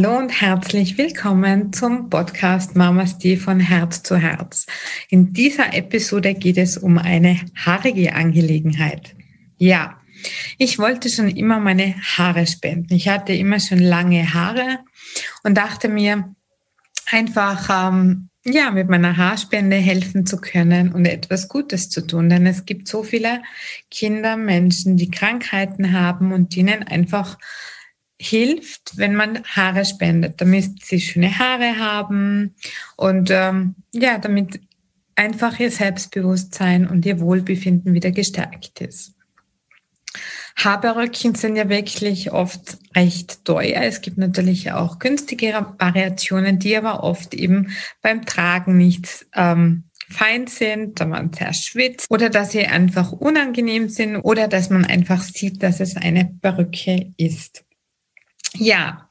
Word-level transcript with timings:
Hallo 0.00 0.16
und 0.16 0.30
herzlich 0.30 0.96
willkommen 0.96 1.72
zum 1.72 2.08
Podcast 2.08 2.76
Mamas 2.76 3.18
D 3.18 3.36
von 3.36 3.58
Herz 3.58 4.04
zu 4.04 4.16
Herz. 4.16 4.66
In 5.08 5.32
dieser 5.32 5.74
Episode 5.74 6.34
geht 6.34 6.56
es 6.56 6.78
um 6.78 6.98
eine 6.98 7.40
haarige 7.56 8.14
Angelegenheit. 8.14 9.16
Ja, 9.56 10.00
ich 10.56 10.78
wollte 10.78 11.08
schon 11.08 11.26
immer 11.26 11.58
meine 11.58 11.96
Haare 12.16 12.46
spenden. 12.46 12.94
Ich 12.94 13.08
hatte 13.08 13.32
immer 13.32 13.58
schon 13.58 13.80
lange 13.80 14.34
Haare 14.34 14.78
und 15.42 15.58
dachte 15.58 15.88
mir, 15.88 16.32
einfach 17.10 17.90
ähm, 17.90 18.28
ja 18.44 18.70
mit 18.70 18.88
meiner 18.88 19.16
Haarspende 19.16 19.78
helfen 19.78 20.26
zu 20.26 20.36
können 20.36 20.92
und 20.92 21.06
etwas 21.06 21.48
Gutes 21.48 21.90
zu 21.90 22.06
tun. 22.06 22.28
Denn 22.28 22.46
es 22.46 22.66
gibt 22.66 22.86
so 22.86 23.02
viele 23.02 23.42
Kinder, 23.90 24.36
Menschen, 24.36 24.96
die 24.96 25.10
Krankheiten 25.10 25.90
haben 25.90 26.30
und 26.32 26.54
denen 26.54 26.84
einfach 26.84 27.36
hilft, 28.20 28.96
wenn 28.96 29.14
man 29.14 29.44
Haare 29.44 29.84
spendet, 29.84 30.40
damit 30.40 30.84
sie 30.84 31.00
schöne 31.00 31.38
Haare 31.38 31.78
haben 31.78 32.54
und 32.96 33.30
ähm, 33.30 33.76
ja, 33.92 34.18
damit 34.18 34.60
einfach 35.14 35.58
ihr 35.58 35.70
Selbstbewusstsein 35.70 36.86
und 36.86 37.06
ihr 37.06 37.20
Wohlbefinden 37.20 37.94
wieder 37.94 38.10
gestärkt 38.10 38.80
ist. 38.80 39.14
Haarperücken 40.56 41.36
sind 41.36 41.54
ja 41.54 41.68
wirklich 41.68 42.32
oft 42.32 42.78
recht 42.96 43.44
teuer. 43.44 43.82
Es 43.82 44.00
gibt 44.00 44.18
natürlich 44.18 44.72
auch 44.72 44.98
günstigere 44.98 45.74
Variationen, 45.78 46.58
die 46.58 46.76
aber 46.76 47.04
oft 47.04 47.34
eben 47.34 47.70
beim 48.02 48.26
Tragen 48.26 48.76
nicht 48.76 49.26
ähm, 49.34 49.84
fein 50.08 50.46
sind, 50.48 50.98
da 51.00 51.06
man 51.06 51.32
sehr 51.32 51.52
schwitzt 51.52 52.10
oder 52.10 52.30
dass 52.30 52.52
sie 52.52 52.66
einfach 52.66 53.12
unangenehm 53.12 53.88
sind 53.88 54.16
oder 54.16 54.48
dass 54.48 54.70
man 54.70 54.84
einfach 54.84 55.22
sieht, 55.22 55.62
dass 55.62 55.80
es 55.80 55.96
eine 55.96 56.24
Perücke 56.40 57.12
ist. 57.16 57.64
Ja, 58.58 59.08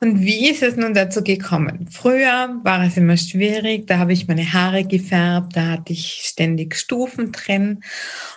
und 0.00 0.20
wie 0.20 0.48
ist 0.48 0.62
es 0.62 0.76
nun 0.76 0.94
dazu 0.94 1.22
gekommen? 1.22 1.88
Früher 1.90 2.60
war 2.62 2.84
es 2.84 2.96
immer 2.96 3.16
schwierig, 3.16 3.86
da 3.86 3.98
habe 3.98 4.12
ich 4.12 4.26
meine 4.26 4.52
Haare 4.52 4.84
gefärbt, 4.84 5.56
da 5.56 5.68
hatte 5.72 5.92
ich 5.92 6.22
ständig 6.24 6.76
Stufen 6.76 7.32
drin 7.32 7.82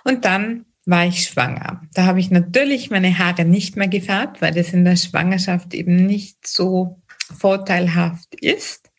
und 0.04 0.26
dann 0.26 0.66
war 0.86 1.06
ich 1.06 1.24
schwanger. 1.24 1.82
Da 1.94 2.06
habe 2.06 2.20
ich 2.20 2.32
natürlich 2.32 2.90
meine 2.90 3.18
Haare 3.18 3.46
nicht 3.46 3.76
mehr 3.78 3.88
gefärbt, 3.88 4.42
weil 4.42 4.54
das 4.54 4.74
in 4.74 4.86
der 4.86 4.96
Schwangerschaft 4.96 5.74
eben 5.74 6.06
nicht 6.06 6.48
so 6.48 7.02
vorteilhaft 7.38 8.36
ist. 8.36 8.90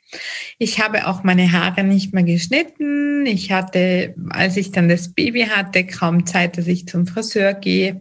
Ich 0.58 0.80
habe 0.80 1.06
auch 1.06 1.22
meine 1.22 1.52
Haare 1.52 1.84
nicht 1.84 2.12
mehr 2.12 2.24
geschnitten. 2.24 3.26
Ich 3.26 3.52
hatte, 3.52 4.14
als 4.30 4.56
ich 4.56 4.72
dann 4.72 4.88
das 4.88 5.12
Baby 5.12 5.42
hatte, 5.42 5.84
kaum 5.86 6.26
Zeit, 6.26 6.58
dass 6.58 6.66
ich 6.66 6.86
zum 6.86 7.06
Friseur 7.06 7.54
gehe. 7.54 8.00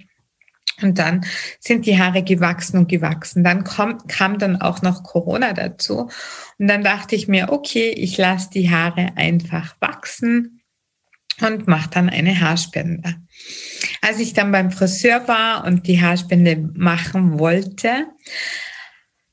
Und 0.81 0.99
dann 0.99 1.25
sind 1.59 1.85
die 1.85 1.99
Haare 1.99 2.23
gewachsen 2.23 2.77
und 2.77 2.89
gewachsen. 2.89 3.43
Dann 3.43 3.63
kam, 3.63 3.97
kam 4.07 4.37
dann 4.37 4.61
auch 4.61 4.81
noch 4.81 5.03
Corona 5.03 5.53
dazu. 5.53 6.09
Und 6.57 6.67
dann 6.67 6.83
dachte 6.83 7.15
ich 7.15 7.27
mir, 7.27 7.51
okay, 7.51 7.89
ich 7.89 8.17
lasse 8.17 8.49
die 8.51 8.69
Haare 8.69 9.11
einfach 9.15 9.75
wachsen 9.79 10.61
und 11.41 11.67
mache 11.67 11.89
dann 11.89 12.09
eine 12.09 12.39
Haarspende. 12.39 13.15
Als 14.01 14.19
ich 14.19 14.33
dann 14.33 14.51
beim 14.51 14.71
Friseur 14.71 15.27
war 15.27 15.65
und 15.65 15.87
die 15.87 16.01
Haarspende 16.01 16.57
machen 16.73 17.39
wollte, 17.39 18.07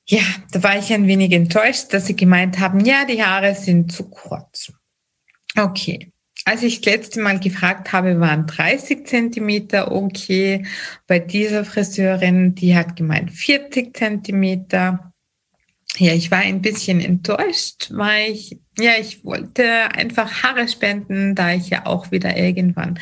ja, 0.09 0.23
da 0.53 0.63
war 0.63 0.79
ich 0.79 0.93
ein 0.93 1.09
wenig 1.09 1.33
enttäuscht, 1.33 1.93
dass 1.93 2.07
sie 2.07 2.15
gemeint 2.15 2.61
haben, 2.61 2.85
ja, 2.85 3.05
die 3.05 3.25
Haare 3.25 3.55
sind 3.57 3.91
zu 3.91 4.09
kurz. 4.09 4.73
Okay. 5.57 6.13
Als 6.49 6.63
ich 6.63 6.81
das 6.81 6.95
letzte 6.95 7.21
Mal 7.21 7.41
gefragt 7.41 7.93
habe, 7.93 8.21
waren 8.21 8.47
30 8.47 9.05
Zentimeter 9.05 9.91
okay. 9.91 10.65
Bei 11.09 11.19
dieser 11.19 11.65
Friseurin, 11.65 12.55
die 12.55 12.77
hat 12.77 12.95
gemeint 12.95 13.33
40 13.33 13.97
Zentimeter. 13.97 15.13
Ja, 15.97 16.13
ich 16.13 16.31
war 16.31 16.39
ein 16.39 16.63
bisschen 16.63 17.01
enttäuscht, 17.01 17.89
weil 17.91 18.31
ich, 18.31 18.61
ja, 18.79 18.93
ich 19.01 19.25
wollte 19.25 19.93
einfach 19.93 20.45
Haare 20.45 20.69
spenden, 20.69 21.35
da 21.35 21.53
ich 21.53 21.71
ja 21.71 21.85
auch 21.85 22.13
wieder 22.13 22.37
irgendwann 22.37 23.01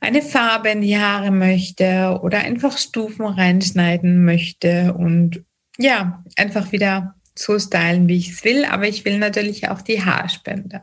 eine 0.00 0.22
Farbe 0.22 0.70
in 0.70 0.80
die 0.80 0.96
Haare 0.96 1.30
möchte 1.30 2.18
oder 2.22 2.38
einfach 2.38 2.78
Stufen 2.78 3.26
reinschneiden 3.26 4.24
möchte 4.24 4.94
und 4.94 5.44
ja, 5.76 6.24
einfach 6.36 6.72
wieder 6.72 7.14
so 7.34 7.58
stylen, 7.58 8.08
wie 8.08 8.16
ich 8.16 8.30
es 8.30 8.44
will. 8.44 8.64
Aber 8.64 8.88
ich 8.88 9.04
will 9.04 9.18
natürlich 9.18 9.68
auch 9.68 9.82
die 9.82 10.02
Haarspende. 10.02 10.80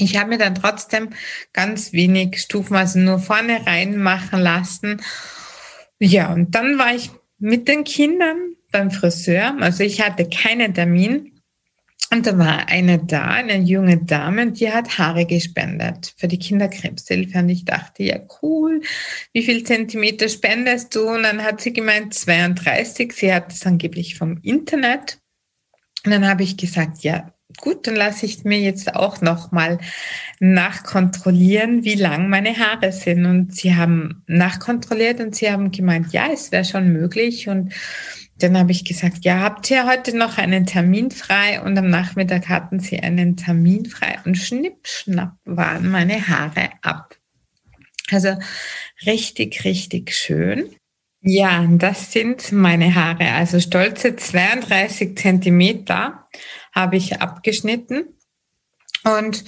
Ich 0.00 0.16
habe 0.16 0.30
mir 0.30 0.38
dann 0.38 0.54
trotzdem 0.54 1.10
ganz 1.52 1.92
wenig 1.92 2.40
Stufen, 2.40 2.76
also 2.76 2.98
nur 2.98 3.18
vorne 3.18 3.66
rein 3.66 3.96
machen 3.96 4.40
lassen. 4.40 5.02
Ja, 5.98 6.32
und 6.32 6.54
dann 6.54 6.78
war 6.78 6.94
ich 6.94 7.10
mit 7.38 7.68
den 7.68 7.84
Kindern 7.84 8.54
beim 8.72 8.90
Friseur. 8.90 9.56
Also 9.60 9.84
ich 9.84 10.00
hatte 10.00 10.28
keinen 10.28 10.74
Termin. 10.74 11.40
Und 12.12 12.26
da 12.26 12.36
war 12.36 12.68
eine 12.68 12.98
da, 12.98 13.28
eine 13.28 13.58
junge 13.58 13.98
Dame, 13.98 14.50
die 14.50 14.72
hat 14.72 14.98
Haare 14.98 15.26
gespendet 15.26 16.12
für 16.16 16.26
die 16.26 16.40
Kinderkrebshilfe. 16.40 17.38
Und 17.38 17.48
ich 17.50 17.64
dachte, 17.64 18.02
ja, 18.02 18.18
cool, 18.42 18.80
wie 19.32 19.44
viel 19.44 19.62
Zentimeter 19.62 20.28
spendest 20.28 20.92
du? 20.96 21.08
Und 21.08 21.22
dann 21.22 21.44
hat 21.44 21.60
sie 21.60 21.72
gemeint, 21.72 22.14
32. 22.14 23.12
Sie 23.12 23.32
hat 23.32 23.52
es 23.52 23.64
angeblich 23.64 24.18
vom 24.18 24.38
Internet. 24.42 25.20
Und 26.04 26.10
dann 26.10 26.26
habe 26.26 26.42
ich 26.42 26.56
gesagt, 26.56 27.04
ja, 27.04 27.32
gut, 27.58 27.86
dann 27.86 27.96
lasse 27.96 28.26
ich 28.26 28.44
mir 28.44 28.58
jetzt 28.58 28.94
auch 28.94 29.20
nochmal 29.20 29.78
nachkontrollieren, 30.38 31.84
wie 31.84 31.94
lang 31.94 32.28
meine 32.28 32.56
Haare 32.58 32.92
sind. 32.92 33.26
Und 33.26 33.54
sie 33.54 33.74
haben 33.74 34.22
nachkontrolliert 34.26 35.20
und 35.20 35.34
sie 35.34 35.50
haben 35.50 35.70
gemeint, 35.70 36.12
ja, 36.12 36.28
es 36.32 36.52
wäre 36.52 36.64
schon 36.64 36.92
möglich. 36.92 37.48
Und 37.48 37.72
dann 38.38 38.58
habe 38.58 38.72
ich 38.72 38.84
gesagt, 38.84 39.24
ja, 39.24 39.40
habt 39.40 39.70
ihr 39.70 39.86
heute 39.86 40.16
noch 40.16 40.38
einen 40.38 40.66
Termin 40.66 41.10
frei? 41.10 41.60
Und 41.60 41.76
am 41.78 41.88
Nachmittag 41.88 42.48
hatten 42.48 42.80
sie 42.80 43.00
einen 43.00 43.36
Termin 43.36 43.86
frei 43.86 44.18
und 44.24 44.36
schnipp, 44.36 44.86
schnapp 44.86 45.34
waren 45.44 45.90
meine 45.90 46.28
Haare 46.28 46.70
ab. 46.82 47.16
Also 48.10 48.36
richtig, 49.06 49.64
richtig 49.64 50.12
schön. 50.14 50.74
Ja, 51.22 51.66
das 51.70 52.12
sind 52.12 52.50
meine 52.50 52.94
Haare. 52.94 53.32
Also 53.32 53.60
stolze 53.60 54.16
32 54.16 55.18
Zentimeter 55.18 56.26
habe 56.72 56.96
ich 56.96 57.20
abgeschnitten. 57.20 58.04
Und 59.02 59.44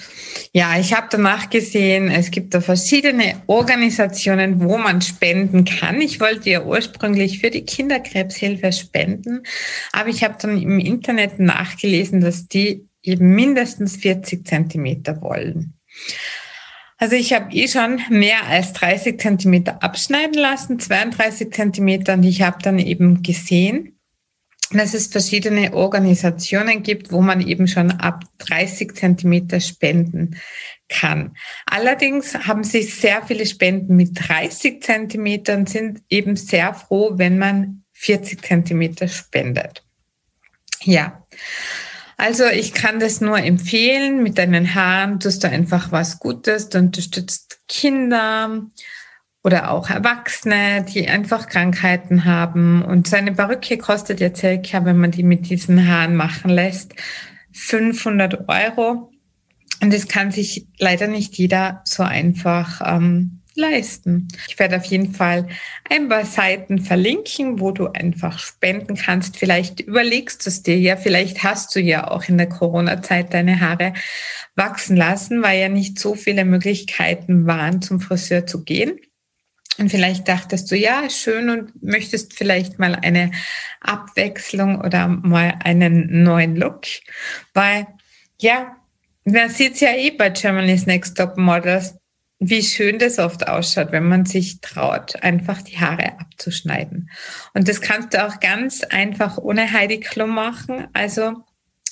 ja, 0.51 0.79
ich 0.79 0.93
habe 0.93 1.07
danach 1.11 1.49
gesehen, 1.49 2.09
es 2.09 2.31
gibt 2.31 2.55
da 2.55 2.61
verschiedene 2.61 3.43
Organisationen, 3.45 4.61
wo 4.61 4.77
man 4.77 5.01
spenden 5.01 5.63
kann. 5.63 6.01
Ich 6.01 6.19
wollte 6.19 6.49
ja 6.49 6.63
ursprünglich 6.63 7.39
für 7.39 7.51
die 7.51 7.63
Kinderkrebshilfe 7.63 8.71
spenden, 8.71 9.43
aber 9.91 10.09
ich 10.09 10.23
habe 10.23 10.35
dann 10.41 10.59
im 10.59 10.79
Internet 10.79 11.39
nachgelesen, 11.39 12.21
dass 12.21 12.47
die 12.47 12.87
eben 13.03 13.35
mindestens 13.35 13.97
40 13.97 14.47
Zentimeter 14.47 15.21
wollen. 15.21 15.77
Also 16.97 17.15
ich 17.15 17.33
habe 17.33 17.53
eh 17.53 17.67
schon 17.67 18.01
mehr 18.09 18.47
als 18.47 18.73
30 18.73 19.19
Zentimeter 19.19 19.83
abschneiden 19.83 20.35
lassen, 20.35 20.79
32 20.79 21.51
Zentimeter, 21.51 22.13
und 22.13 22.23
ich 22.23 22.41
habe 22.41 22.57
dann 22.61 22.79
eben 22.79 23.21
gesehen, 23.21 23.92
dass 24.71 24.93
es 24.93 25.07
verschiedene 25.07 25.73
Organisationen 25.73 26.83
gibt, 26.83 27.11
wo 27.11 27.21
man 27.21 27.41
eben 27.41 27.67
schon 27.67 27.91
ab 27.91 28.23
30 28.39 28.95
Zentimeter 28.95 29.59
spenden 29.59 30.37
kann. 30.89 31.35
Allerdings 31.65 32.35
haben 32.35 32.63
sich 32.63 32.95
sehr 32.95 33.23
viele 33.23 33.45
Spenden 33.45 33.95
mit 33.95 34.11
30 34.27 34.81
Zentimetern, 34.81 35.65
sind 35.65 36.01
eben 36.09 36.35
sehr 36.35 36.73
froh, 36.73 37.11
wenn 37.15 37.37
man 37.37 37.83
40 37.93 38.41
Zentimeter 38.43 39.07
spendet. 39.07 39.83
Ja. 40.83 41.23
Also 42.17 42.45
ich 42.45 42.73
kann 42.73 42.99
das 42.99 43.21
nur 43.21 43.39
empfehlen. 43.39 44.23
Mit 44.23 44.37
deinen 44.37 44.75
Haaren 44.75 45.19
tust 45.19 45.43
du 45.43 45.49
einfach 45.49 45.91
was 45.91 46.19
Gutes. 46.19 46.69
Du 46.69 46.77
unterstützt 46.77 47.59
Kinder, 47.67 48.61
oder 49.43 49.71
auch 49.71 49.89
Erwachsene, 49.89 50.83
die 50.83 51.07
einfach 51.07 51.47
Krankheiten 51.47 52.23
haben. 52.23 52.81
Und 52.81 53.07
seine 53.07 53.33
Perücke 53.33 53.77
kostet 53.77 54.21
ja 54.21 54.33
circa, 54.33 54.85
wenn 54.85 54.97
man 54.97 55.11
die 55.11 55.23
mit 55.23 55.49
diesen 55.49 55.87
Haaren 55.87 56.15
machen 56.15 56.49
lässt, 56.49 56.93
500 57.51 58.47
Euro. 58.47 59.11
Und 59.81 59.93
das 59.93 60.07
kann 60.07 60.31
sich 60.31 60.67
leider 60.79 61.07
nicht 61.07 61.35
jeder 61.35 61.81
so 61.83 62.03
einfach 62.03 62.81
ähm, 62.85 63.41
leisten. 63.53 64.29
Ich 64.47 64.57
werde 64.57 64.77
auf 64.77 64.85
jeden 64.85 65.13
Fall 65.13 65.49
ein 65.89 66.07
paar 66.07 66.23
Seiten 66.23 66.79
verlinken, 66.79 67.59
wo 67.59 67.71
du 67.71 67.87
einfach 67.87 68.39
spenden 68.39 68.95
kannst. 68.95 69.35
Vielleicht 69.35 69.81
überlegst 69.81 70.45
du 70.45 70.49
es 70.49 70.63
dir 70.63 70.79
ja, 70.79 70.95
vielleicht 70.95 71.43
hast 71.43 71.75
du 71.75 71.81
ja 71.81 72.09
auch 72.09 72.23
in 72.29 72.37
der 72.37 72.47
Corona-Zeit 72.47 73.33
deine 73.33 73.59
Haare 73.59 73.93
wachsen 74.55 74.95
lassen, 74.95 75.43
weil 75.43 75.59
ja 75.59 75.67
nicht 75.67 75.99
so 75.99 76.15
viele 76.15 76.45
Möglichkeiten 76.45 77.45
waren, 77.45 77.81
zum 77.81 77.99
Friseur 77.99 78.47
zu 78.47 78.63
gehen. 78.63 78.99
Und 79.79 79.89
vielleicht 79.89 80.27
dachtest 80.27 80.69
du, 80.71 80.75
ja, 80.75 81.09
schön 81.09 81.49
und 81.49 81.83
möchtest 81.83 82.33
vielleicht 82.33 82.77
mal 82.77 82.95
eine 82.95 83.31
Abwechslung 83.81 84.79
oder 84.79 85.07
mal 85.07 85.55
einen 85.63 86.23
neuen 86.23 86.55
Look, 86.55 86.81
weil 87.53 87.87
ja, 88.39 88.75
man 89.25 89.49
sieht 89.49 89.75
es 89.75 89.79
ja 89.79 89.95
eh 89.95 90.11
bei 90.11 90.29
Germany's 90.29 90.85
Next 90.85 91.17
Top 91.17 91.37
Models. 91.37 91.95
wie 92.39 92.61
schön 92.61 92.99
das 92.99 93.19
oft 93.19 93.47
ausschaut, 93.47 93.91
wenn 93.91 94.07
man 94.07 94.25
sich 94.25 94.59
traut, 94.61 95.21
einfach 95.23 95.61
die 95.61 95.79
Haare 95.79 96.19
abzuschneiden. 96.19 97.09
Und 97.53 97.67
das 97.69 97.81
kannst 97.81 98.13
du 98.13 98.25
auch 98.25 98.39
ganz 98.39 98.83
einfach 98.83 99.37
ohne 99.37 99.71
Heidi 99.71 99.99
Klum 99.99 100.31
machen. 100.31 100.87
Also 100.93 101.43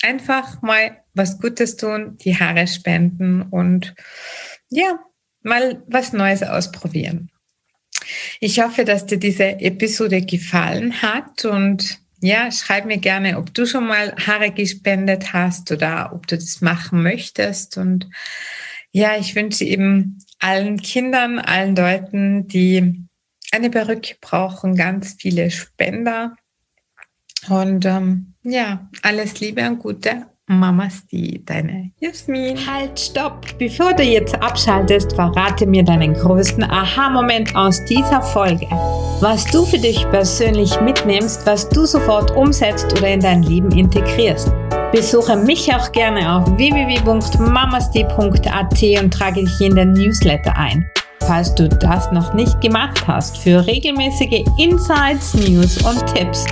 einfach 0.04 0.62
mal 0.62 0.98
was 1.14 1.40
Gutes 1.40 1.78
tun, 1.78 2.18
die 2.18 2.38
Haare 2.38 2.68
spenden 2.68 3.44
und 3.44 3.96
ja, 4.70 5.00
mal 5.42 5.84
was 5.88 6.14
Neues 6.14 6.44
ausprobieren. 6.44 7.32
Ich 8.44 8.60
hoffe, 8.60 8.86
dass 8.86 9.06
dir 9.06 9.20
diese 9.20 9.60
Episode 9.60 10.24
gefallen 10.24 11.04
hat 11.04 11.46
und 11.46 12.00
ja, 12.22 12.52
schreib 12.52 12.86
mir 12.86 12.98
gerne, 12.98 13.38
ob 13.38 13.54
du 13.54 13.68
schon 13.68 13.86
mal 13.86 14.16
Haare 14.16 14.50
gespendet 14.50 15.32
hast 15.32 15.72
oder 15.72 16.12
ob 16.12 16.26
du 16.26 16.38
das 16.38 16.60
machen 16.60 17.04
möchtest. 17.04 17.78
Und 17.78 18.10
ja, 18.92 19.16
ich 19.16 19.36
wünsche 19.36 19.64
eben 19.64 20.18
allen 20.40 20.82
Kindern, 20.82 21.38
allen 21.38 21.76
Leuten, 21.76 22.48
die 22.48 23.06
eine 23.52 23.70
Perücke 23.70 24.16
brauchen, 24.20 24.76
ganz 24.76 25.18
viele 25.20 25.52
Spender. 25.52 26.36
Und 27.48 27.86
ähm, 27.86 28.34
ja, 28.42 28.90
alles 29.04 29.40
Liebe 29.40 29.68
und 29.70 29.78
Gute 29.78 30.26
Mamas 30.60 31.06
die, 31.08 31.44
deine 31.46 31.92
Jasmin. 32.00 32.58
Halt, 32.68 33.00
stopp! 33.00 33.48
Bevor 33.58 33.94
du 33.94 34.04
jetzt 34.04 34.36
abschaltest, 34.42 35.14
verrate 35.14 35.66
mir 35.66 35.84
deinen 35.84 36.14
größten 36.14 36.64
Aha-Moment 36.64 37.56
aus 37.56 37.84
dieser 37.86 38.22
Folge. 38.22 38.68
Was 39.22 39.46
du 39.46 39.66
für 39.66 39.80
dich 39.80 40.06
persönlich 40.12 40.80
mitnimmst, 40.82 41.46
was 41.46 41.70
du 41.70 41.86
sofort 41.86 42.36
umsetzt 42.36 42.92
oder 42.98 43.08
in 43.10 43.22
dein 43.22 43.44
Leben 43.44 43.72
integrierst. 43.72 44.52
Besuche 44.92 45.38
mich 45.38 45.74
auch 45.74 45.90
gerne 45.92 46.36
auf 46.36 46.58
www.mamasti.at 46.58 49.04
und 49.04 49.14
trage 49.14 49.46
dich 49.46 49.62
in 49.62 49.76
den 49.76 49.94
Newsletter 49.94 50.58
ein. 50.58 50.90
Falls 51.22 51.56
du 51.56 51.70
das 51.70 52.12
noch 52.12 52.34
nicht 52.34 52.60
gemacht 52.60 53.08
hast, 53.08 53.38
für 53.38 53.66
regelmäßige 53.66 54.44
Insights, 54.58 55.34
News 55.36 55.78
und 55.86 56.06
Tipps 56.14 56.46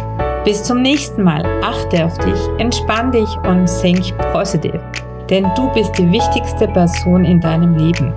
bis 0.49 0.63
zum 0.63 0.81
nächsten 0.81 1.21
Mal. 1.21 1.43
Achte 1.61 2.03
auf 2.03 2.17
dich, 2.17 2.39
entspann 2.57 3.11
dich 3.11 3.29
und 3.47 3.67
think 3.67 4.17
positiv. 4.33 4.81
Denn 5.29 5.45
du 5.55 5.69
bist 5.75 5.95
die 5.95 6.11
wichtigste 6.11 6.67
Person 6.67 7.23
in 7.23 7.39
deinem 7.39 7.77
Leben. 7.77 8.11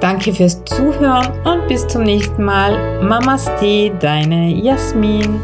Danke 0.00 0.32
fürs 0.32 0.64
Zuhören 0.64 1.26
und 1.44 1.68
bis 1.68 1.86
zum 1.86 2.04
nächsten 2.04 2.42
Mal. 2.42 3.02
Mamas 3.02 3.44
die, 3.60 3.92
deine 4.00 4.48
Jasmin. 4.54 5.38